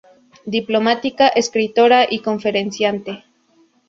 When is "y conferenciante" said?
2.09-3.23